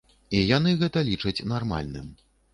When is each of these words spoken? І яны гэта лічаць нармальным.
І 0.37 0.39
яны 0.57 0.71
гэта 0.79 1.03
лічаць 1.11 1.45
нармальным. 1.53 2.11